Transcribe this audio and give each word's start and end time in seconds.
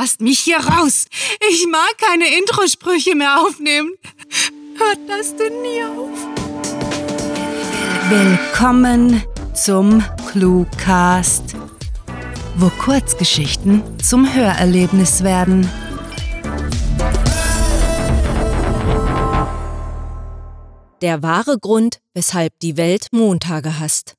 Lasst 0.00 0.20
mich 0.20 0.38
hier 0.38 0.58
raus. 0.58 1.06
Ich 1.50 1.66
mag 1.66 1.98
keine 1.98 2.38
Introsprüche 2.38 3.16
mehr 3.16 3.40
aufnehmen. 3.40 3.90
Hört 4.76 4.98
das 5.08 5.34
denn 5.34 5.60
nie 5.60 5.82
auf? 5.82 6.16
Willkommen 8.08 9.24
zum 9.54 10.04
Cluecast, 10.30 11.56
wo 12.58 12.68
Kurzgeschichten 12.68 13.82
zum 13.98 14.32
Hörerlebnis 14.32 15.24
werden. 15.24 15.68
Der 21.02 21.24
wahre 21.24 21.58
Grund, 21.58 21.98
weshalb 22.14 22.56
die 22.60 22.76
Welt 22.76 23.08
Montage 23.10 23.80
hasst. 23.80 24.17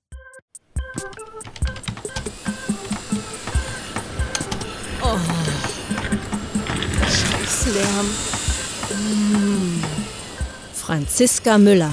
Scheißlärm. 7.70 8.10
Hm. 8.90 9.84
Franziska 10.74 11.58
Müller 11.58 11.92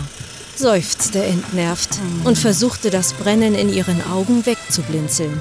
seufzte 0.54 1.22
entnervt 1.22 1.98
und 2.24 2.38
versuchte 2.38 2.90
das 2.90 3.12
Brennen 3.12 3.54
in 3.54 3.72
ihren 3.72 4.02
Augen 4.10 4.46
wegzublinzeln. 4.46 5.38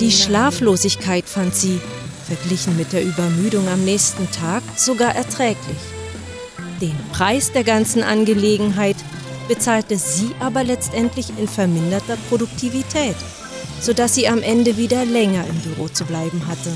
Die 0.00 0.12
Schlaflosigkeit 0.12 1.28
fand 1.28 1.54
sie, 1.54 1.78
verglichen 2.26 2.76
mit 2.76 2.92
der 2.94 3.04
Übermüdung 3.04 3.68
am 3.68 3.84
nächsten 3.84 4.30
Tag, 4.30 4.62
sogar 4.76 5.14
erträglich. 5.14 5.76
Den 6.80 6.96
Preis 7.12 7.52
der 7.52 7.64
ganzen 7.64 8.02
Angelegenheit 8.02 8.96
bezahlte 9.46 9.98
sie 9.98 10.30
aber 10.40 10.64
letztendlich 10.64 11.30
in 11.38 11.48
verminderter 11.48 12.16
Produktivität, 12.30 13.16
sodass 13.80 14.14
sie 14.14 14.26
am 14.26 14.42
Ende 14.42 14.78
wieder 14.78 15.04
länger 15.04 15.44
im 15.46 15.56
Büro 15.60 15.88
zu 15.88 16.04
bleiben 16.04 16.46
hatte. 16.46 16.72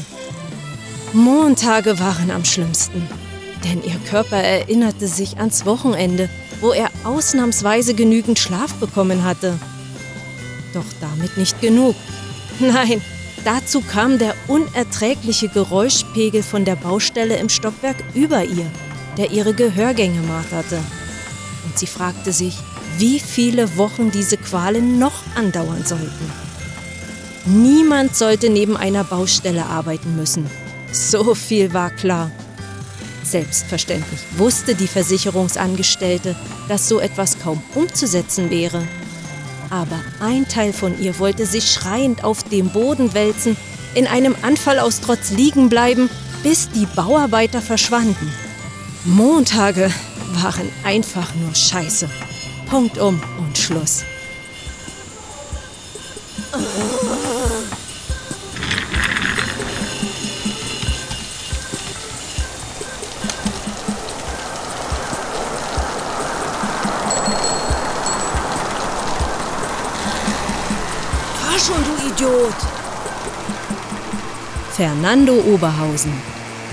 Montage 1.15 1.99
waren 1.99 2.31
am 2.31 2.43
schlimmsten, 2.43 3.07
denn 3.65 3.85
ihr 3.85 3.99
Körper 4.09 4.39
erinnerte 4.39 5.07
sich 5.07 5.37
ans 5.37 5.67
Wochenende, 5.67 6.31
wo 6.63 6.73
er 6.73 6.89
ausnahmsweise 7.05 7.93
genügend 7.93 8.39
Schlaf 8.39 8.73
bekommen 8.77 9.23
hatte. 9.23 9.59
Doch 10.73 10.87
damit 11.03 11.37
nicht 11.37 11.61
genug. 11.61 11.95
Nein, 12.61 13.03
dazu 13.45 13.83
kam 13.83 14.19
der 14.19 14.35
unerträgliche 14.49 15.49
Geräuschpegel 15.49 16.43
von 16.43 16.65
der 16.65 16.77
Baustelle 16.77 17.37
im 17.37 17.51
Stockwerk 17.51 18.03
über 18.15 18.45
ihr, 18.45 18.71
der 19.19 19.33
ihre 19.33 19.53
Gehörgänge 19.53 20.23
marterte. 20.23 20.79
Und 21.67 21.79
sie 21.79 21.87
fragte 21.87 22.33
sich, 22.33 22.57
wie 22.97 23.21
viele 23.21 23.77
Wochen 23.77 24.11
diese 24.11 24.39
Qualen 24.39 24.99
noch 24.99 25.25
andauern 25.35 25.85
sollten. 25.85 26.33
Niemand 27.45 28.17
sollte 28.17 28.49
neben 28.49 28.79
einer 28.79 29.05
Baustelle 29.05 29.67
arbeiten 29.67 30.17
müssen. 30.17 30.49
So 30.93 31.35
viel 31.35 31.73
war 31.73 31.91
klar. 31.91 32.31
Selbstverständlich 33.25 34.21
wusste 34.37 34.75
die 34.75 34.87
Versicherungsangestellte, 34.87 36.37
dass 36.69 36.89
so 36.89 37.01
etwas 37.01 37.39
kaum 37.39 37.63
umzusetzen 37.75 38.51
wäre. 38.51 38.87
Aber 39.71 40.01
ein 40.21 40.47
Teil 40.49 40.73
von 40.73 41.01
ihr 41.01 41.19
wollte 41.19 41.47
sich 41.47 41.71
schreiend 41.71 42.25
auf 42.25 42.43
dem 42.45 42.69
Boden 42.69 43.15
wälzen, 43.15 43.57
in 43.95 44.07
einem 44.07 44.37
Anfall 44.43 44.79
aus 44.79 45.01
Trotz 45.01 45.31
liegen 45.31 45.69
bleiben, 45.69 46.11
bis 46.43 46.69
die 46.71 46.87
Bauarbeiter 46.87 47.63
verschwanden. 47.63 48.33
Montage 49.05 49.91
waren 50.35 50.69
einfach 50.85 51.35
nur 51.37 51.55
Scheiße. 51.55 52.09
Punkt 52.69 52.99
um 52.99 53.21
und 53.39 53.57
Schluss. 53.57 54.05
Fahr 56.51 57.12
Fernando 74.83 75.35
Oberhausen 75.35 76.11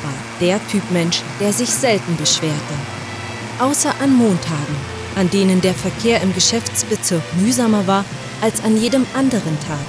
war 0.02 0.12
der 0.42 0.60
Typ 0.70 0.82
Mensch, 0.90 1.22
der 1.40 1.54
sich 1.54 1.70
selten 1.70 2.18
beschwerte. 2.18 2.74
Außer 3.60 3.94
an 4.02 4.16
Montagen, 4.16 4.76
an 5.16 5.30
denen 5.30 5.62
der 5.62 5.76
Verkehr 5.76 6.20
im 6.24 6.34
Geschäftsbezirk 6.34 7.22
mühsamer 7.40 7.86
war 7.86 8.04
als 8.42 8.64
an 8.64 8.82
jedem 8.82 9.06
anderen 9.14 9.60
Tag. 9.60 9.86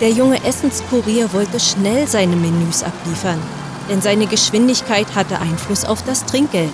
Der 0.00 0.10
junge 0.10 0.44
Essenskurier 0.44 1.32
wollte 1.32 1.58
schnell 1.58 2.06
seine 2.06 2.36
Menüs 2.36 2.84
abliefern, 2.84 3.42
denn 3.90 4.00
seine 4.00 4.28
Geschwindigkeit 4.28 5.12
hatte 5.16 5.40
Einfluss 5.40 5.84
auf 5.84 6.04
das 6.04 6.24
Trinkgeld. 6.24 6.70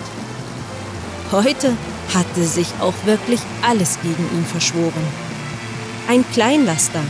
Heute 1.31 1.75
hatte 2.13 2.43
sich 2.43 2.67
auch 2.81 2.93
wirklich 3.05 3.39
alles 3.67 3.97
gegen 4.03 4.29
ihn 4.37 4.45
verschworen. 4.45 5.07
Ein 6.07 6.23
Kleinlaster, 6.33 7.01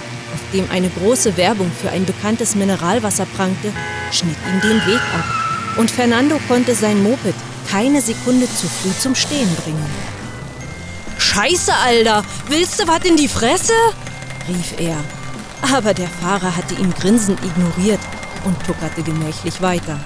dem 0.53 0.69
eine 0.71 0.89
große 0.89 1.37
Werbung 1.37 1.71
für 1.81 1.89
ein 1.89 2.05
bekanntes 2.05 2.55
Mineralwasser 2.55 3.25
prangte, 3.25 3.71
schnitt 4.11 4.37
ihm 4.47 4.61
den 4.61 4.85
Weg 4.85 5.01
ab. 5.13 5.25
Und 5.77 5.91
Fernando 5.91 6.39
konnte 6.47 6.75
sein 6.75 7.01
Moped 7.03 7.35
keine 7.69 8.01
Sekunde 8.01 8.47
zu 8.47 8.67
früh 8.67 8.91
zum 8.99 9.15
Stehen 9.15 9.53
bringen. 9.63 9.85
Scheiße, 11.17 11.71
Alter! 11.85 12.23
Willst 12.47 12.79
du 12.79 12.87
was 12.87 13.03
in 13.05 13.15
die 13.15 13.27
Fresse? 13.27 13.73
rief 14.47 14.79
er. 14.79 14.97
Aber 15.73 15.93
der 15.93 16.07
Fahrer 16.07 16.55
hatte 16.55 16.73
ihn 16.75 16.93
grinsend 16.93 17.39
ignoriert 17.43 17.99
und 18.45 18.57
tuckerte 18.65 19.03
gemächlich 19.03 19.61
weiter. 19.61 19.99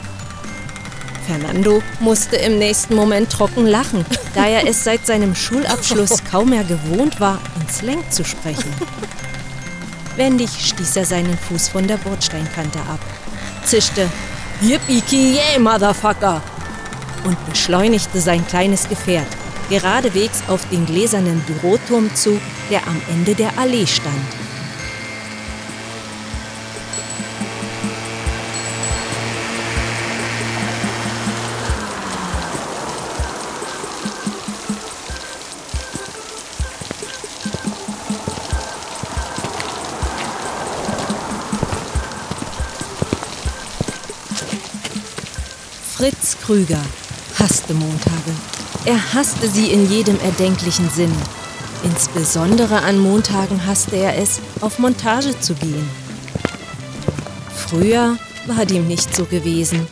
Fernando 1.26 1.82
musste 2.00 2.36
im 2.36 2.60
nächsten 2.60 2.96
Moment 2.96 3.32
trocken 3.32 3.66
lachen, 3.66 4.06
da 4.36 4.46
er 4.46 4.68
es 4.68 4.84
seit 4.84 5.06
seinem 5.06 5.36
Schulabschluss 5.36 6.24
kaum 6.32 6.50
mehr 6.50 6.66
gewohnt 6.66 7.20
war, 7.20 7.40
in 7.62 7.70
Slang 7.70 8.04
zu 8.10 8.26
sprechen. 8.26 8.74
Wendig 10.16 10.50
stieß 10.50 10.96
er 10.98 11.06
seinen 11.06 11.38
Fuß 11.38 11.70
von 11.70 11.88
der 11.88 11.98
Bordsteinkante 11.98 12.80
ab, 12.80 13.00
zischte 13.66 14.10
Yippie-ki-yay, 14.62 15.60
Motherfucker! 15.60 16.42
und 17.26 17.38
beschleunigte 17.50 18.20
sein 18.20 18.46
kleines 18.48 18.90
Gefährt 18.90 19.28
geradewegs 19.70 20.44
auf 20.48 20.68
den 20.70 20.86
gläsernen 20.86 21.40
Büroturm 21.42 22.14
zu, 22.16 22.40
der 22.70 22.86
am 22.88 23.02
Ende 23.10 23.34
der 23.34 23.58
Allee 23.58 23.88
stand. 23.88 24.14
Krüger 46.46 46.82
hasste 47.40 47.74
Montage. 47.74 48.34
Er 48.84 49.14
hasste 49.14 49.48
sie 49.48 49.68
in 49.68 49.90
jedem 49.90 50.20
erdenklichen 50.20 50.90
Sinne. 50.90 51.16
Insbesondere 51.86 52.82
an 52.82 53.00
Montagen 53.00 53.66
hasste 53.66 53.96
er 53.96 54.18
es, 54.18 54.42
auf 54.60 54.78
Montage 54.78 55.40
zu 55.40 55.54
gehen. 55.54 55.88
Früher 57.56 58.18
war 58.46 58.66
dem 58.66 58.90
nicht 58.90 59.16
so 59.16 59.24
gewesen. 59.24 59.88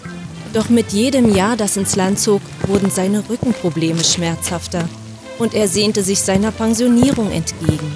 Doch 0.52 0.68
mit 0.68 0.92
jedem 0.92 1.34
Jahr, 1.34 1.56
das 1.56 1.78
ins 1.78 1.96
Land 1.96 2.20
zog, 2.20 2.42
wurden 2.68 2.92
seine 2.92 3.24
Rückenprobleme 3.30 4.04
schmerzhafter 4.04 4.90
und 5.40 5.54
er 5.54 5.70
sehnte 5.70 6.04
sich 6.04 6.20
seiner 6.20 6.52
Pensionierung 6.52 7.32
entgegen. 7.32 7.96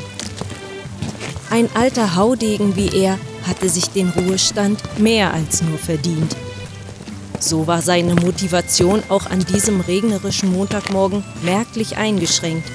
Ein 1.49 1.67
alter 1.73 2.15
Haudegen 2.15 2.77
wie 2.77 3.03
er 3.03 3.19
hatte 3.45 3.67
sich 3.67 3.89
den 3.89 4.11
Ruhestand 4.11 4.79
mehr 4.97 5.33
als 5.33 5.61
nur 5.61 5.77
verdient. 5.77 6.37
So 7.39 7.67
war 7.67 7.81
seine 7.81 8.15
Motivation 8.15 9.03
auch 9.09 9.29
an 9.29 9.39
diesem 9.39 9.81
regnerischen 9.81 10.51
Montagmorgen 10.51 11.23
merklich 11.43 11.97
eingeschränkt, 11.97 12.67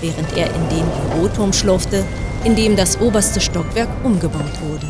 während 0.00 0.36
er 0.36 0.46
in 0.46 0.68
den 0.68 0.84
Büroturm 1.10 1.52
schlurfte, 1.52 2.04
in 2.44 2.56
dem 2.56 2.76
das 2.76 3.00
oberste 3.00 3.40
Stockwerk 3.40 3.88
umgebaut 4.04 4.60
wurde. 4.68 4.86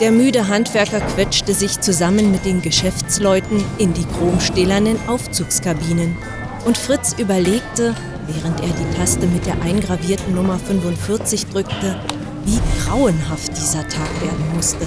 Der 0.00 0.10
müde 0.10 0.48
Handwerker 0.48 1.00
quetschte 1.00 1.54
sich 1.54 1.80
zusammen 1.80 2.32
mit 2.32 2.44
den 2.44 2.60
Geschäftsleuten 2.60 3.64
in 3.78 3.94
die 3.94 4.04
chromstählernen 4.04 4.96
Aufzugskabinen 5.06 6.16
und 6.64 6.76
Fritz 6.76 7.14
überlegte, 7.18 7.94
während 8.26 8.60
er 8.60 8.68
die 8.68 8.96
Taste 8.96 9.26
mit 9.26 9.46
der 9.46 9.60
eingravierten 9.62 10.34
Nummer 10.34 10.58
45 10.58 11.46
drückte, 11.46 11.96
wie 12.44 12.58
grauenhaft 12.84 13.56
dieser 13.56 13.86
Tag 13.88 14.10
werden 14.20 14.44
musste. 14.54 14.86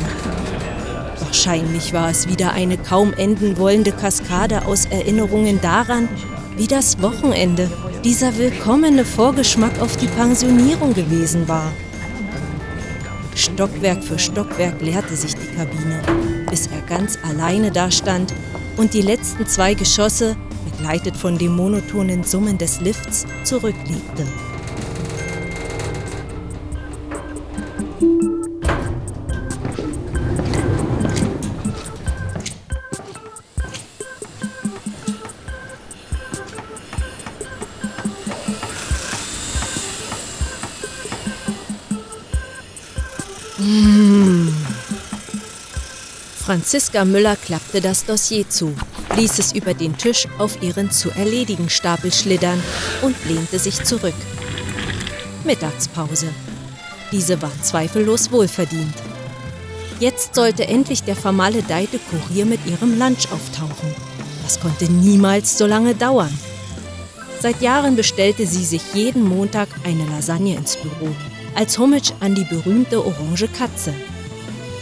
Wahrscheinlich 1.36 1.92
war 1.92 2.10
es 2.10 2.30
wieder 2.30 2.54
eine 2.54 2.78
kaum 2.78 3.12
enden 3.12 3.58
wollende 3.58 3.92
Kaskade 3.92 4.66
aus 4.66 4.86
Erinnerungen 4.86 5.60
daran, 5.60 6.08
wie 6.56 6.66
das 6.66 7.02
Wochenende, 7.02 7.70
dieser 8.06 8.38
willkommene 8.38 9.04
Vorgeschmack 9.04 9.82
auf 9.82 9.98
die 9.98 10.08
Pensionierung 10.08 10.94
gewesen 10.94 11.46
war. 11.50 11.74
Stockwerk 13.36 14.02
für 14.02 14.18
Stockwerk 14.18 14.82
leerte 14.82 15.14
sich 15.18 15.34
die 15.36 15.54
Kabine, 15.58 16.02
bis 16.50 16.68
er 16.68 16.80
ganz 16.84 17.20
alleine 17.22 17.70
dastand 17.70 18.34
und 18.78 18.94
die 18.94 19.02
letzten 19.02 19.46
zwei 19.46 19.74
Geschosse, 19.74 20.38
begleitet 20.72 21.18
von 21.18 21.38
dem 21.38 21.54
monotonen 21.58 22.24
Summen 22.24 22.58
des 22.58 22.80
Lifts, 22.80 23.26
zurücklegte. 23.44 24.26
Franziska 46.56 47.04
Müller 47.04 47.36
klappte 47.36 47.81
das 47.81 48.06
Dossier 48.06 48.50
zu, 48.50 48.74
ließ 49.18 49.40
es 49.40 49.52
über 49.52 49.74
den 49.74 49.98
Tisch 49.98 50.25
auf 50.38 50.63
ihren 50.63 50.90
zu 50.90 51.10
erledigen 51.10 51.69
Stapel 51.69 52.13
schlittern 52.13 52.63
und 53.02 53.13
lehnte 53.25 53.60
sich 53.60 53.84
zurück. 53.84 54.13
Mittagspause. 55.44 56.28
Diese 57.12 57.42
war 57.42 57.52
zweifellos 57.62 58.31
wohlverdient. 58.31 58.96
Jetzt 60.00 60.34
sollte 60.34 60.66
endlich 60.66 61.04
der 61.04 61.18
vermaledeite 61.18 62.00
Kurier 62.00 62.46
mit 62.46 62.66
ihrem 62.66 62.98
Lunch 62.98 63.30
auftauchen. 63.34 63.94
Das 64.44 64.57
konnte 64.62 64.86
niemals 64.86 65.57
so 65.57 65.66
lange 65.66 65.94
dauern. 65.94 66.40
Seit 67.42 67.62
Jahren 67.62 67.98
bestellte 67.98 68.48
sie 68.48 68.63
sich 68.63 68.94
jeden 68.94 69.28
Montag 69.28 69.68
eine 69.84 70.06
Lasagne 70.06 70.56
ins 70.56 70.78
Büro, 70.78 71.13
als 71.54 71.78
Homage 71.78 72.13
an 72.22 72.34
die 72.34 72.46
berühmte 72.46 73.06
orange 73.06 73.50
Katze. 73.50 73.94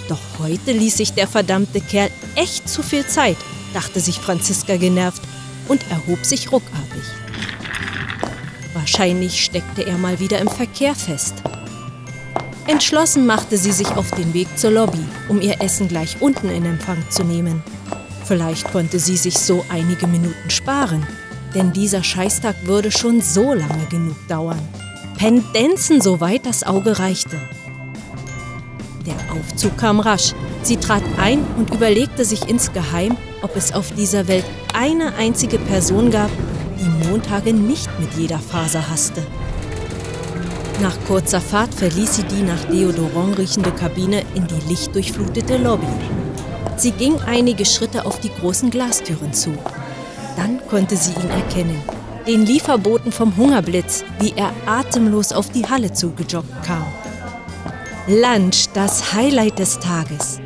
Doch 0.10 0.20
heute 0.40 0.72
ließ 0.72 0.98
sich 0.98 1.14
der 1.14 1.28
verdammte 1.28 1.82
Kerl 1.82 2.10
echt 2.36 2.68
zu 2.68 2.84
viel 2.84 3.06
Zeit, 3.06 3.38
dachte 3.74 4.00
sich 4.00 4.20
Franziska 4.20 4.78
genervt 4.78 5.22
und 5.68 5.82
erhob 5.90 6.26
sich 6.26 6.52
ruckartig. 6.52 7.04
Wahrscheinlich 8.74 9.44
steckte 9.44 9.86
er 9.86 9.98
mal 9.98 10.20
wieder 10.20 10.40
im 10.40 10.48
Verkehr 10.48 10.96
fest. 10.96 11.36
Entschlossen 12.68 13.26
machte 13.26 13.58
sie 13.58 13.72
sich 13.72 13.88
auf 13.90 14.12
den 14.12 14.34
Weg 14.34 14.48
zur 14.58 14.72
Lobby, 14.72 15.04
um 15.30 15.42
ihr 15.42 15.62
Essen 15.62 15.88
gleich 15.88 16.22
unten 16.22 16.50
in 16.50 16.66
Empfang 16.66 17.04
zu 17.10 17.24
nehmen. 17.24 17.62
Vielleicht 18.26 18.72
konnte 18.72 19.00
sie 19.00 19.18
sich 19.18 19.38
so 19.38 19.66
einige 19.70 20.08
Minuten 20.08 20.50
sparen, 20.50 21.06
denn 21.54 21.74
dieser 21.74 22.04
Scheißtag 22.04 22.56
würde 22.66 22.90
schon 22.90 23.22
so 23.22 23.54
lange 23.54 23.86
genug 23.90 24.16
dauern. 24.28 24.62
Pendenzen, 25.18 26.02
soweit 26.02 26.46
das 26.46 26.64
Auge 26.64 27.00
reichte. 27.00 27.40
Der 29.06 29.16
Aufzug 29.36 29.78
kam 29.78 30.00
rasch. 30.00 30.34
Sie 30.62 30.78
trat 30.78 31.04
ein 31.18 31.40
und 31.58 31.74
überlegte 31.74 32.24
sich 32.24 32.48
insgeheim, 32.48 33.18
ob 33.42 33.56
es 33.56 33.74
auf 33.74 33.92
dieser 33.92 34.28
Welt 34.28 34.46
eine 34.74 35.16
einzige 35.16 35.60
Person 35.60 36.10
gab, 36.10 36.30
die 36.80 37.08
Montage 37.08 37.54
nicht 37.54 37.90
mit 38.00 38.14
jeder 38.14 38.40
Faser 38.40 38.90
hasste. 38.90 39.22
Nach 40.82 40.98
kurzer 41.08 41.42
Fahrt 41.42 41.74
verließ 41.74 42.16
sie 42.16 42.24
die 42.24 42.42
nach 42.42 42.64
Deodorant 42.66 43.38
riechende 43.38 43.72
Kabine 43.72 44.24
in 44.36 44.48
die 44.48 44.70
lichtdurchflutete 44.70 45.58
Lobby. 45.58 45.88
Sie 46.78 46.92
ging 46.92 47.20
einige 47.28 47.66
Schritte 47.66 48.06
auf 48.06 48.20
die 48.20 48.32
großen 48.32 48.70
Glastüren 48.70 49.34
zu. 49.34 49.54
Dann 50.36 50.60
konnte 50.70 50.96
sie 50.96 51.12
ihn 51.12 51.30
erkennen. 51.30 51.80
Den 52.26 52.46
Lieferboten 52.46 53.12
vom 53.12 53.36
Hungerblitz, 53.36 54.04
wie 54.20 54.34
er 54.36 54.52
atemlos 54.66 55.34
auf 55.34 55.50
die 55.50 55.66
Halle 55.66 55.94
zugejoggt 55.94 56.64
kam. 56.66 56.86
Lunch, 58.06 58.68
das 58.74 59.14
Highlight 59.14 59.60
des 59.60 59.80
Tages. 59.80 60.42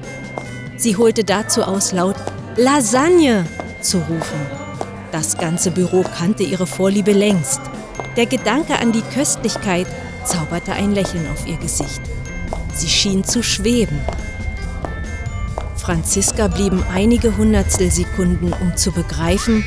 Sie 0.76 0.96
holte 0.96 1.24
dazu 1.24 1.64
aus, 1.64 1.92
laut 1.92 2.16
Lasagne 2.56 3.48
zu 3.82 3.98
rufen. 3.98 4.46
Das 5.12 5.40
ganze 5.40 5.72
Büro 5.72 6.04
kannte 6.04 6.44
ihre 6.44 6.68
Vorliebe 6.68 7.14
längst. 7.14 7.62
Der 8.16 8.28
Gedanke 8.28 8.78
an 8.78 8.92
die 8.92 9.02
Köstlichkeit 9.02 9.88
zauberte 10.24 10.74
ein 10.74 10.92
Lächeln 10.92 11.26
auf 11.32 11.48
ihr 11.48 11.58
Gesicht. 11.58 12.02
Sie 12.76 12.90
schien 12.90 13.24
zu 13.24 13.42
schweben. 13.42 14.00
Franziska 15.78 16.50
blieben 16.50 16.84
einige 16.94 17.38
Hundertstelsekunden, 17.38 18.54
um 18.54 18.78
zu 18.78 18.92
begreifen, 18.92 19.64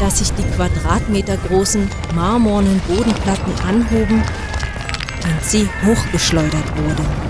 dass 0.00 0.20
sich 0.20 0.32
die 0.32 0.50
quadratmetergroßen 0.56 1.90
marmornen 2.14 2.80
Bodenplatten 2.88 3.52
anhoben 3.68 4.22
und 5.24 5.44
sie 5.44 5.68
hochgeschleudert 5.84 6.78
wurde. 6.78 7.23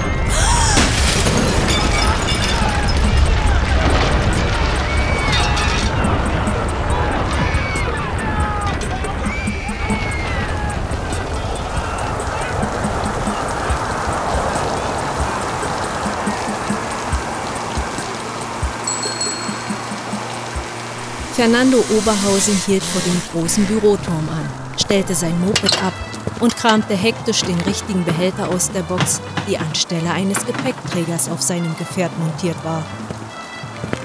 Fernando 21.35 21.79
Oberhausen 21.91 22.57
hielt 22.65 22.85
vor 22.85 23.03
dem 23.03 23.21
großen 23.33 23.67
Büroturm 23.67 24.29
an, 24.29 24.49
stellte 24.79 25.17
sein 25.17 25.37
Moped 25.41 25.83
ab 25.83 25.93
und 26.39 26.57
kramte 26.57 26.95
hektisch 26.95 27.43
den 27.43 27.61
richtigen 27.63 28.05
Behälter 28.05 28.49
aus 28.49 28.71
der 28.71 28.83
Box, 28.83 29.21
die 29.49 29.59
anstelle 29.59 30.13
eines 30.13 30.47
Gepäckträgers 30.47 31.29
auf 31.29 31.43
seinem 31.43 31.77
Gefährt 31.77 32.17
montiert 32.21 32.57
war. 32.65 32.85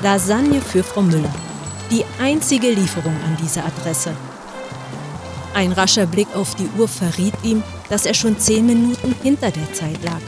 Lasagne 0.02 0.60
für 0.60 0.84
Frau 0.84 1.04
Müller. 1.04 1.31
Die 1.92 2.04
einzige 2.20 2.72
Lieferung 2.72 3.14
an 3.14 3.38
diese 3.40 3.64
Adresse. 3.64 4.16
Ein 5.54 5.72
rascher 5.72 6.08
Blick 6.08 6.36
auf 6.36 6.56
die 6.56 6.70
Uhr 6.80 6.88
verriet 6.88 7.36
ihm, 7.44 7.62
dass 7.90 8.08
er 8.08 8.16
schon 8.16 8.40
zehn 8.40 8.66
Minuten 8.66 9.14
hinter 9.22 9.52
der 9.52 9.72
Zeit 9.74 10.04
lag. 10.04 10.22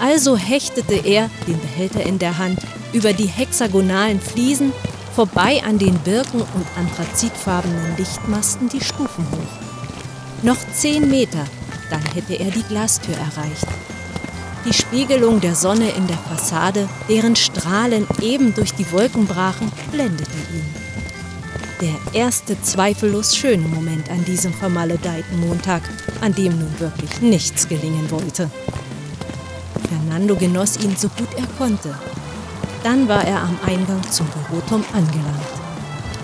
Also 0.00 0.36
hechtete 0.36 0.94
er, 0.94 1.30
den 1.48 1.58
Behälter 1.58 2.04
in 2.04 2.20
der 2.20 2.38
Hand, 2.38 2.60
über 2.92 3.12
die 3.12 3.26
hexagonalen 3.26 4.20
Fliesen, 4.20 4.72
vorbei 5.14 5.62
an 5.64 5.78
den 5.78 5.98
birken- 6.00 6.42
und 6.42 6.66
anthrazitfarbenen 6.76 7.96
Lichtmasten 7.96 8.68
die 8.68 8.80
Stufen 8.80 9.24
hoch. 9.30 10.42
Noch 10.42 10.58
zehn 10.72 11.08
Meter, 11.08 11.44
dann 11.88 12.02
hätte 12.14 12.34
er 12.34 12.50
die 12.50 12.64
Glastür 12.64 13.14
erreicht. 13.14 13.66
Die 14.66 14.72
Spiegelung 14.72 15.40
der 15.40 15.54
Sonne 15.54 15.90
in 15.90 16.06
der 16.06 16.16
Fassade, 16.16 16.88
deren 17.08 17.36
Strahlen 17.36 18.06
eben 18.20 18.54
durch 18.54 18.72
die 18.72 18.90
Wolken 18.90 19.26
brachen, 19.26 19.70
blendete 19.92 20.32
ihn. 20.52 20.74
Der 21.80 22.20
erste 22.20 22.60
zweifellos 22.62 23.36
schöne 23.36 23.68
Moment 23.68 24.10
an 24.10 24.24
diesem 24.24 24.52
vermaledeiten 24.52 25.40
Montag, 25.40 25.82
an 26.20 26.34
dem 26.34 26.58
nun 26.58 26.80
wirklich 26.80 27.20
nichts 27.20 27.68
gelingen 27.68 28.10
wollte. 28.10 28.50
Fernando 29.88 30.34
genoss 30.34 30.78
ihn 30.78 30.96
so 30.96 31.08
gut 31.08 31.28
er 31.36 31.46
konnte. 31.58 31.94
Dann 32.84 33.08
war 33.08 33.24
er 33.24 33.40
am 33.42 33.58
Eingang 33.66 34.02
zum 34.10 34.26
Büroturm 34.26 34.84
angelangt. 34.92 35.40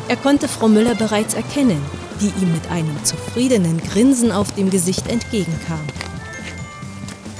Er 0.09 0.17
konnte 0.17 0.47
Frau 0.47 0.69
Müller 0.69 0.95
bereits 0.95 1.33
erkennen, 1.33 1.81
die 2.21 2.33
ihm 2.43 2.53
mit 2.53 2.71
einem 2.71 3.03
zufriedenen 3.03 3.81
Grinsen 3.81 4.31
auf 4.31 4.55
dem 4.55 4.69
Gesicht 4.69 5.09
entgegenkam. 5.09 5.81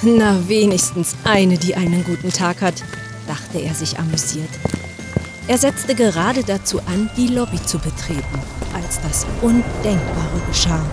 Na, 0.01 0.49
wenigstens 0.49 1.15
eine, 1.25 1.59
die 1.59 1.75
einen 1.75 2.03
guten 2.05 2.33
Tag 2.33 2.63
hat, 2.63 2.83
dachte 3.29 3.59
er 3.59 3.75
sich 3.75 3.99
amüsiert. 3.99 4.49
Er 5.47 5.59
setzte 5.59 5.95
gerade 5.95 6.43
dazu 6.43 6.79
an, 6.87 7.11
die 7.19 7.27
Lobby 7.27 7.63
zu 7.63 7.79
betreten, 7.79 8.39
als 8.73 9.01
das 9.03 9.27
Undenkbare 9.43 10.41
geschah. 10.49 10.85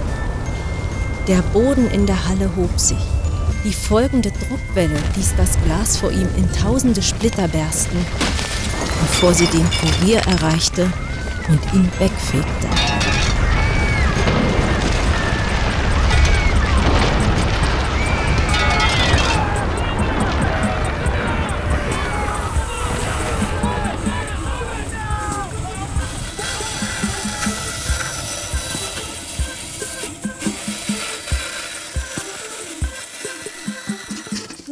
Der 1.30 1.42
Boden 1.54 1.90
in 1.92 2.06
der 2.06 2.28
Halle 2.28 2.52
hob 2.58 2.78
sich. 2.78 2.98
Die 3.64 3.74
folgende 3.74 4.32
Druckwelle 4.32 4.98
ließ 5.16 5.34
das 5.36 5.58
Glas 5.66 5.98
vor 5.98 6.12
ihm 6.12 6.28
in 6.38 6.52
tausende 6.54 7.02
Splitter 7.02 7.48
bersten, 7.48 7.98
bevor 9.02 9.34
sie 9.34 9.48
den 9.48 9.66
Kurier 9.72 10.20
erreichte 10.20 10.92
und 11.50 11.74
ihn 11.74 11.90
wegfegte. 12.00 12.97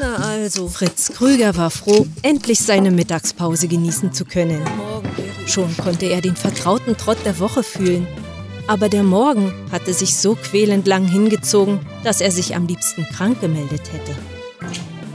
Also, 0.02 0.68
Fritz 0.68 1.12
Krüger 1.14 1.56
war 1.56 1.70
froh, 1.70 2.06
endlich 2.22 2.60
seine 2.60 2.92
Mittagspause 2.92 3.68
genießen 3.68 4.14
zu 4.14 4.26
können. 4.26 4.62
Schon 5.46 5.76
konnte 5.78 6.08
er 6.08 6.22
den 6.22 6.36
vertrauten 6.36 6.98
Trott 6.98 7.18
der 7.26 7.40
Woche 7.40 7.64
fühlen. 7.64 8.08
Aber 8.68 8.90
der 8.90 9.04
Morgen 9.04 9.54
hatte 9.72 9.94
sich 9.94 10.18
so 10.18 10.36
quälend 10.36 10.88
lang 10.88 11.08
hingezogen, 11.08 11.80
dass 12.04 12.20
er 12.20 12.32
sich 12.32 12.56
am 12.56 12.68
liebsten 12.68 13.06
krank 13.06 13.40
gemeldet 13.40 13.82
hätte. 13.92 14.16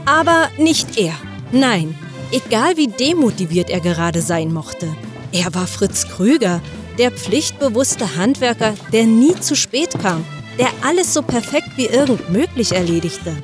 Aber 0.05 0.49
nicht 0.57 0.97
er. 0.97 1.13
Nein, 1.51 1.95
egal 2.31 2.77
wie 2.77 2.87
demotiviert 2.87 3.69
er 3.69 3.81
gerade 3.81 4.21
sein 4.21 4.53
mochte. 4.53 4.87
Er 5.31 5.53
war 5.53 5.67
Fritz 5.67 6.07
Krüger, 6.07 6.61
der 6.97 7.11
pflichtbewusste 7.11 8.15
Handwerker, 8.15 8.73
der 8.91 9.05
nie 9.05 9.35
zu 9.39 9.55
spät 9.55 9.91
kam, 10.01 10.23
der 10.57 10.69
alles 10.81 11.13
so 11.13 11.21
perfekt 11.21 11.69
wie 11.75 11.85
irgend 11.85 12.29
möglich 12.29 12.71
erledigte. 12.71 13.35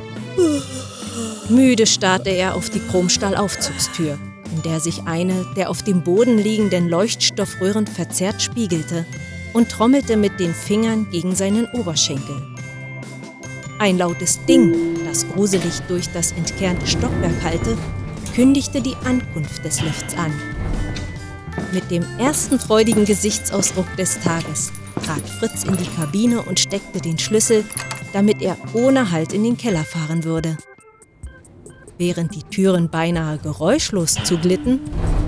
Müde 1.49 1.85
starrte 1.85 2.29
er 2.29 2.55
auf 2.55 2.69
die 2.69 2.79
Chromstahlaufzugstür, 2.79 4.19
in 4.53 4.61
der 4.63 4.81
sich 4.81 5.03
eine 5.03 5.45
der 5.55 5.69
auf 5.69 5.81
dem 5.81 6.03
Boden 6.03 6.37
liegenden 6.37 6.89
Leuchtstoffröhren 6.89 7.87
verzerrt 7.87 8.41
spiegelte 8.41 9.05
und 9.53 9.69
trommelte 9.69 10.17
mit 10.17 10.39
den 10.41 10.53
Fingern 10.53 11.07
gegen 11.09 11.35
seinen 11.35 11.65
Oberschenkel. 11.67 12.35
Ein 13.79 13.97
lautes 13.97 14.43
Ding, 14.45 14.73
das 15.05 15.25
gruselig 15.29 15.79
durch 15.87 16.09
das 16.11 16.33
entkernte 16.33 16.85
Stockwerk 16.85 17.43
hallte, 17.43 17.77
kündigte 18.35 18.81
die 18.81 18.95
Ankunft 19.05 19.63
des 19.63 19.81
Lifts 19.81 20.17
an. 20.17 20.33
Mit 21.71 21.89
dem 21.89 22.03
ersten 22.19 22.59
freudigen 22.59 23.05
Gesichtsausdruck 23.05 23.95
des 23.95 24.19
Tages 24.19 24.73
trat 25.05 25.29
Fritz 25.39 25.63
in 25.63 25.77
die 25.77 25.89
Kabine 25.95 26.41
und 26.41 26.59
steckte 26.59 26.99
den 26.99 27.17
Schlüssel, 27.17 27.63
damit 28.11 28.41
er 28.41 28.57
ohne 28.73 29.11
Halt 29.11 29.31
in 29.31 29.43
den 29.43 29.57
Keller 29.57 29.85
fahren 29.85 30.23
würde. 30.25 30.57
Während 31.99 32.35
die 32.35 32.43
Türen 32.43 32.89
beinahe 32.89 33.39
geräuschlos 33.39 34.17
zuglitten, 34.23 34.81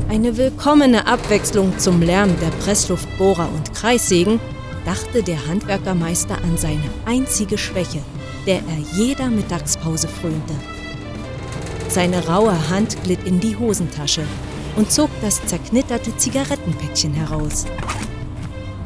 eine 0.07 0.37
willkommene 0.37 1.07
Abwechslung 1.07 1.79
zum 1.79 2.01
Lärm 2.01 2.29
der 2.39 2.51
Pressluftbohrer 2.63 3.49
und 3.51 3.73
Kreissägen, 3.73 4.39
dachte 4.85 5.23
der 5.23 5.47
Handwerkermeister 5.47 6.35
an 6.35 6.57
seine 6.57 6.83
einzige 7.05 7.57
Schwäche, 7.57 8.01
der 8.45 8.57
er 8.57 8.97
jeder 8.97 9.29
Mittagspause 9.29 10.07
frönte. 10.07 10.53
Seine 11.87 12.27
raue 12.27 12.69
Hand 12.69 13.01
glitt 13.03 13.25
in 13.25 13.39
die 13.39 13.55
Hosentasche 13.57 14.21
und 14.75 14.91
zog 14.91 15.09
das 15.21 15.43
zerknitterte 15.47 16.15
Zigarettenpäckchen 16.17 17.15
heraus. 17.15 17.65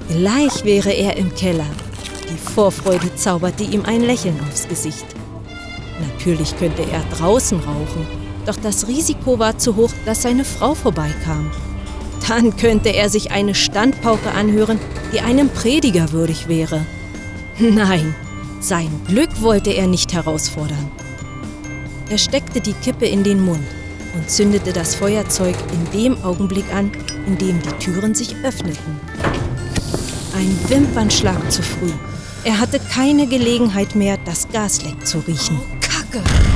Gleich 0.07 0.63
wäre 0.63 0.91
er 0.91 1.17
im 1.17 1.35
Keller. 1.35 1.65
Die 2.29 2.51
Vorfreude 2.51 3.13
zauberte 3.15 3.63
ihm 3.63 3.83
ein 3.83 4.01
Lächeln 4.01 4.39
aufs 4.47 4.69
Gesicht. 4.69 5.12
Natürlich 6.03 6.57
könnte 6.57 6.83
er 6.83 7.03
draußen 7.17 7.59
rauchen, 7.59 8.07
doch 8.45 8.57
das 8.57 8.87
Risiko 8.87 9.39
war 9.39 9.57
zu 9.57 9.75
hoch, 9.75 9.91
dass 10.05 10.23
seine 10.23 10.43
Frau 10.43 10.75
vorbeikam. 10.75 11.51
Dann 12.27 12.55
könnte 12.55 12.89
er 12.89 13.09
sich 13.09 13.31
eine 13.31 13.55
Standpauke 13.55 14.31
anhören, 14.31 14.79
die 15.13 15.19
einem 15.19 15.49
Prediger 15.49 16.11
würdig 16.11 16.47
wäre. 16.47 16.85
Nein, 17.59 18.15
sein 18.59 18.89
Glück 19.07 19.41
wollte 19.41 19.71
er 19.71 19.87
nicht 19.87 20.13
herausfordern. 20.13 20.91
Er 22.09 22.17
steckte 22.17 22.61
die 22.61 22.73
Kippe 22.73 23.05
in 23.05 23.23
den 23.23 23.43
Mund 23.43 23.65
und 24.15 24.29
zündete 24.29 24.73
das 24.73 24.95
Feuerzeug 24.95 25.55
in 25.71 25.99
dem 25.99 26.23
Augenblick 26.23 26.65
an, 26.73 26.91
in 27.27 27.37
dem 27.37 27.61
die 27.61 27.83
Türen 27.83 28.13
sich 28.13 28.35
öffneten. 28.43 28.99
Ein 30.35 30.57
Wimpernschlag 30.67 31.51
zu 31.51 31.61
früh. 31.61 31.91
Er 32.43 32.59
hatte 32.59 32.79
keine 32.79 33.27
Gelegenheit 33.27 33.95
mehr, 33.95 34.17
das 34.25 34.49
Gasleck 34.49 35.05
zu 35.05 35.19
riechen. 35.19 35.59
Oh, 36.15 36.52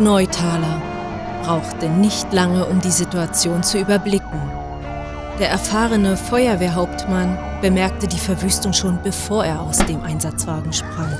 Neuthaler 0.00 0.80
brauchte 1.42 1.88
nicht 1.88 2.32
lange, 2.32 2.64
um 2.64 2.80
die 2.80 2.90
Situation 2.90 3.62
zu 3.62 3.78
überblicken. 3.78 4.40
Der 5.38 5.50
erfahrene 5.50 6.16
Feuerwehrhauptmann 6.16 7.38
bemerkte 7.60 8.06
die 8.06 8.18
Verwüstung 8.18 8.72
schon, 8.72 8.98
bevor 9.02 9.44
er 9.44 9.60
aus 9.60 9.78
dem 9.78 10.02
Einsatzwagen 10.02 10.72
sprang. 10.72 11.12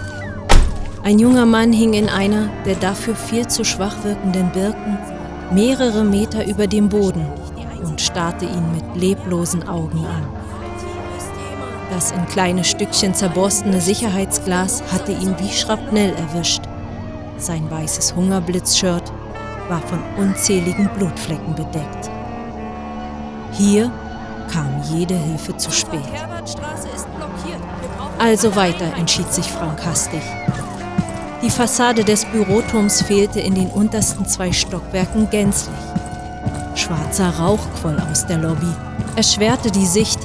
Ein 1.02 1.18
junger 1.18 1.46
Mann 1.46 1.72
hing 1.72 1.94
in 1.94 2.08
einer 2.08 2.48
der 2.64 2.74
dafür 2.74 3.14
viel 3.14 3.46
zu 3.46 3.64
schwach 3.64 4.02
wirkenden 4.02 4.50
Birken 4.50 4.98
mehrere 5.52 6.04
Meter 6.04 6.46
über 6.46 6.66
dem 6.66 6.88
Boden 6.88 7.26
und 7.82 8.00
starrte 8.00 8.44
ihn 8.44 8.72
mit 8.72 9.00
leblosen 9.00 9.66
Augen 9.68 10.04
an. 10.04 10.28
Das 11.92 12.12
in 12.12 12.24
kleine 12.26 12.64
Stückchen 12.64 13.14
zerborstene 13.14 13.80
Sicherheitsglas 13.80 14.82
hatte 14.92 15.12
ihn 15.12 15.34
wie 15.38 15.52
Schrapnell 15.52 16.14
erwischt. 16.14 16.69
Sein 17.40 17.70
weißes 17.70 18.14
Hungerblitzshirt 18.14 19.10
war 19.70 19.80
von 19.80 19.98
unzähligen 20.18 20.90
Blutflecken 20.90 21.54
bedeckt. 21.54 22.10
Hier 23.52 23.90
kam 24.52 24.82
jede 24.92 25.14
Hilfe 25.14 25.56
zu 25.56 25.70
spät. 25.70 26.00
Also 28.18 28.54
weiter, 28.54 28.94
entschied 28.98 29.32
sich 29.32 29.46
Frank 29.46 29.84
hastig. 29.86 30.20
Die 31.42 31.48
Fassade 31.48 32.04
des 32.04 32.26
Büroturms 32.26 33.00
fehlte 33.00 33.40
in 33.40 33.54
den 33.54 33.70
untersten 33.70 34.26
zwei 34.26 34.52
Stockwerken 34.52 35.30
gänzlich. 35.30 35.74
Schwarzer 36.74 37.30
Rauch 37.38 37.66
quoll 37.80 37.98
aus 38.10 38.26
der 38.26 38.36
Lobby, 38.36 38.70
erschwerte 39.16 39.70
die 39.70 39.86
Sicht 39.86 40.18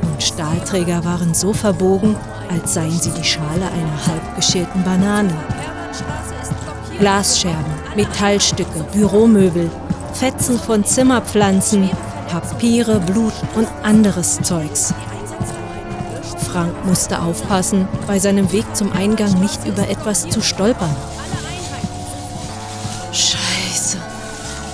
und 0.00 0.22
Stahlträger 0.22 1.04
waren 1.04 1.34
so 1.34 1.52
verbogen, 1.52 2.16
als 2.48 2.72
seien 2.72 2.98
sie 2.98 3.10
die 3.10 3.24
Schale 3.24 3.66
einer 3.66 4.06
halbgeschälten 4.06 4.82
Banane. 4.82 5.34
Glasscherben, 6.98 7.74
Metallstücke, 7.94 8.82
Büromöbel, 8.92 9.70
Fetzen 10.14 10.58
von 10.58 10.82
Zimmerpflanzen, 10.82 11.90
Papiere, 12.30 13.00
Blut 13.00 13.34
und 13.54 13.68
anderes 13.82 14.40
Zeugs. 14.42 14.94
Frank 16.50 16.72
musste 16.86 17.20
aufpassen, 17.20 17.86
bei 18.06 18.18
seinem 18.18 18.50
Weg 18.50 18.64
zum 18.74 18.92
Eingang 18.92 19.38
nicht 19.40 19.66
über 19.66 19.86
etwas 19.90 20.26
zu 20.28 20.40
stolpern. 20.40 20.94
Scheiße, 23.12 23.98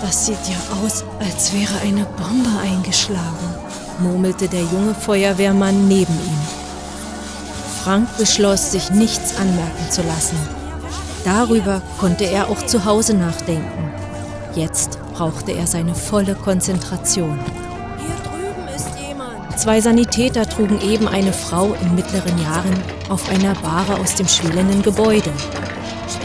das 0.01 0.27
sieht 0.27 0.39
ja 0.49 0.85
aus, 0.85 1.05
als 1.19 1.53
wäre 1.53 1.75
eine 1.83 2.05
Bombe 2.05 2.51
eingeschlagen, 2.63 3.55
murmelte 3.99 4.47
der 4.47 4.63
junge 4.63 4.95
Feuerwehrmann 4.95 5.89
neben 5.89 6.15
ihm. 6.15 6.41
Frank 7.83 8.17
beschloss, 8.17 8.71
sich 8.71 8.91
nichts 8.91 9.37
anmerken 9.37 9.91
zu 9.91 10.03
lassen. 10.03 10.62
Darüber 11.25 11.83
konnte 12.01 12.25
er 12.25 12.49
auch 12.49 12.67
zu 12.67 12.85
Hause 12.85 13.15
nachdenken. 13.15 13.93
Jetzt 14.55 14.99
brauchte 15.15 15.53
er 15.53 15.67
seine 15.67 15.95
volle 15.95 16.35
Konzentration. 16.35 17.39
Hier 17.99 18.31
drüben 18.31 18.69
ist 18.75 18.89
jemand. 18.99 19.59
Zwei 19.59 19.81
Sanitäter 19.81 20.47
trugen 20.47 20.81
eben 20.81 21.07
eine 21.07 21.33
Frau 21.33 21.75
in 21.81 21.95
mittleren 21.95 22.41
Jahren 22.43 22.75
auf 23.09 23.31
einer 23.31 23.55
Bahre 23.55 24.01
aus 24.01 24.15
dem 24.17 24.27
schwelenden 24.27 24.83
Gebäude. 24.83 25.31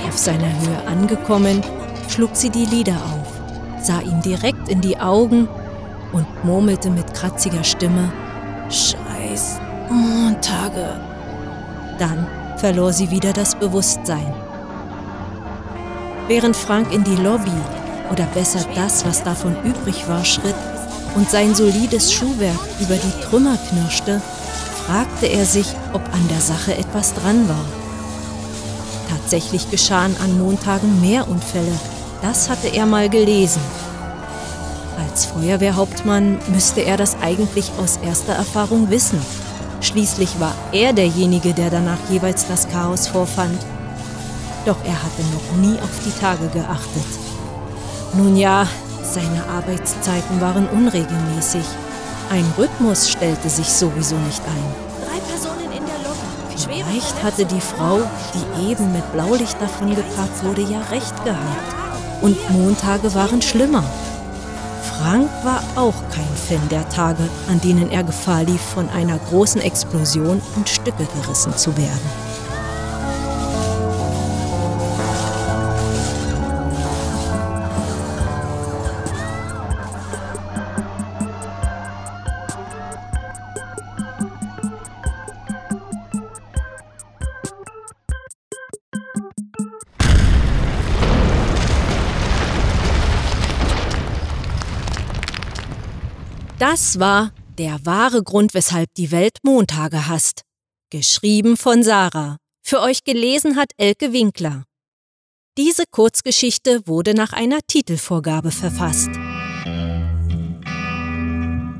Auf 0.07 0.17
seiner 0.17 0.47
Höhe 0.47 0.87
angekommen, 0.87 1.61
schlug 2.09 2.31
sie 2.33 2.49
die 2.49 2.65
Lider 2.65 2.95
auf, 2.95 3.85
sah 3.85 4.01
ihm 4.01 4.21
direkt 4.21 4.67
in 4.67 4.81
die 4.81 4.97
Augen 4.99 5.47
und 6.11 6.25
murmelte 6.43 6.89
mit 6.89 7.13
kratziger 7.13 7.63
Stimme, 7.63 8.11
Scheiß 8.69 9.59
Montage. 9.89 10.99
Dann 11.99 12.25
verlor 12.57 12.91
sie 12.91 13.11
wieder 13.11 13.33
das 13.33 13.55
Bewusstsein. 13.55 14.33
Während 16.27 16.57
Frank 16.57 16.93
in 16.93 17.03
die 17.05 17.15
Lobby, 17.15 17.51
oder 18.11 18.25
besser 18.33 18.59
das, 18.75 19.05
was 19.05 19.23
davon 19.23 19.55
übrig 19.63 20.07
war, 20.07 20.25
schritt 20.25 20.55
und 21.15 21.29
sein 21.29 21.55
solides 21.55 22.11
Schuhwerk 22.11 22.59
über 22.79 22.95
die 22.95 23.23
Trümmer 23.23 23.57
knirschte, 23.69 24.21
fragte 24.85 25.27
er 25.27 25.45
sich, 25.45 25.67
ob 25.93 26.01
an 26.13 26.27
der 26.29 26.41
Sache 26.41 26.77
etwas 26.77 27.13
dran 27.13 27.47
war. 27.47 27.65
Tatsächlich 29.09 29.71
geschahen 29.71 30.15
an 30.23 30.37
Montagen 30.37 31.01
mehr 31.01 31.27
Unfälle, 31.29 31.73
das 32.21 32.49
hatte 32.49 32.67
er 32.67 32.85
mal 32.85 33.09
gelesen. 33.09 33.61
Als 34.97 35.25
Feuerwehrhauptmann 35.25 36.39
müsste 36.53 36.81
er 36.81 36.97
das 36.97 37.15
eigentlich 37.21 37.71
aus 37.79 37.99
erster 38.03 38.33
Erfahrung 38.33 38.89
wissen. 38.89 39.19
Schließlich 39.81 40.39
war 40.39 40.53
er 40.71 40.91
derjenige, 40.91 41.53
der 41.53 41.69
danach 41.69 41.99
jeweils 42.09 42.47
das 42.47 42.67
Chaos 42.67 43.07
vorfand. 43.07 43.59
Doch 44.67 44.83
er 44.83 45.01
hatte 45.01 45.21
noch 45.31 45.55
nie 45.61 45.79
auf 45.79 45.89
die 46.05 46.11
Tage 46.19 46.45
geachtet. 46.49 47.07
Nun 48.13 48.35
ja, 48.35 48.67
seine 49.01 49.47
Arbeitszeiten 49.47 50.41
waren 50.41 50.67
unregelmäßig. 50.67 51.63
Ein 52.29 52.43
Rhythmus 52.57 53.09
stellte 53.09 53.47
sich 53.47 53.69
sowieso 53.69 54.15
nicht 54.17 54.41
ein. 54.41 55.05
Drei 55.05 55.19
Personen 55.31 55.71
in 55.71 55.85
der 55.85 55.99
Lobby. 56.03 56.83
Vielleicht 56.83 57.23
hatte 57.23 57.45
die 57.45 57.61
Frau, 57.61 58.01
die 58.33 58.69
eben 58.69 58.91
mit 58.91 59.09
Blaulicht 59.13 59.55
davon 59.61 59.95
geparkt 59.95 60.43
wurde, 60.43 60.63
ja 60.63 60.81
recht 60.91 61.15
gehabt. 61.23 62.21
Und 62.21 62.37
Montage 62.49 63.15
waren 63.15 63.41
schlimmer. 63.41 63.85
Frank 64.99 65.29
war 65.45 65.63
auch 65.77 65.95
kein 66.11 66.27
Fan 66.49 66.67
der 66.69 66.89
Tage, 66.89 67.23
an 67.49 67.61
denen 67.61 67.89
er 67.89 68.03
Gefahr 68.03 68.43
lief, 68.43 68.59
von 68.59 68.89
einer 68.89 69.17
großen 69.29 69.61
Explosion 69.61 70.41
in 70.57 70.67
Stücke 70.67 71.07
gerissen 71.21 71.55
zu 71.55 71.77
werden. 71.77 72.26
Das 96.69 96.99
war 96.99 97.31
der 97.57 97.79
wahre 97.85 98.21
Grund, 98.21 98.53
weshalb 98.53 98.93
die 98.97 99.11
Welt 99.11 99.37
Montage 99.41 100.09
hasst. 100.09 100.41
Geschrieben 100.91 101.55
von 101.55 101.81
Sarah. 101.81 102.35
Für 102.61 102.81
euch 102.81 103.05
gelesen 103.05 103.55
hat 103.55 103.71
Elke 103.77 104.11
Winkler. 104.11 104.65
Diese 105.57 105.83
Kurzgeschichte 105.89 106.81
wurde 106.85 107.13
nach 107.13 107.31
einer 107.31 107.59
Titelvorgabe 107.65 108.51
verfasst. 108.51 109.07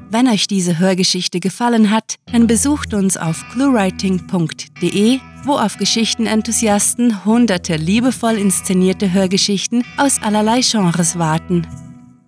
Wenn 0.10 0.30
euch 0.30 0.48
diese 0.48 0.80
Hörgeschichte 0.80 1.42
gefallen 1.42 1.92
hat, 1.92 2.16
dann 2.32 2.48
besucht 2.48 2.94
uns 2.94 3.18
auf 3.18 3.44
cluewriting.de, 3.52 5.20
wo 5.44 5.58
auf 5.58 5.76
Geschichtenenthusiasten 5.76 7.26
hunderte 7.26 7.76
liebevoll 7.76 8.38
inszenierte 8.38 9.12
Hörgeschichten 9.12 9.84
aus 9.98 10.22
allerlei 10.22 10.62
Genres 10.62 11.20
warten. 11.20 11.87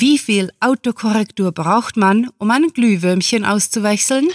Wie 0.00 0.16
viel 0.16 0.52
Autokorrektur 0.60 1.50
braucht 1.50 1.96
man, 1.96 2.28
um 2.38 2.52
ein 2.52 2.68
Glühwürmchen 2.72 3.44
auszuwechseln? 3.44 4.28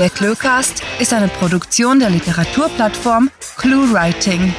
Der 0.00 0.10
Cluecast 0.10 0.82
ist 0.98 1.12
eine 1.12 1.28
Produktion 1.28 2.00
der 2.00 2.10
Literaturplattform 2.10 3.30
ClueWriting. 3.56 4.52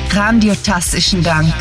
Grandiotastischen 0.09 1.23
Dank. 1.23 1.53